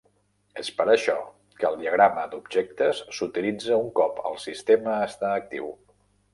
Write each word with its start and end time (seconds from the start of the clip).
És 0.61 0.69
per 0.77 0.85
això 0.93 1.17
que 1.59 1.67
el 1.69 1.77
diagrama 1.81 2.25
d’objectes 2.33 3.03
s’utilitza 3.19 3.79
un 3.85 3.95
cop 4.03 4.25
el 4.33 4.43
sistema 4.49 4.99
està 5.13 5.33
actiu. 5.39 5.73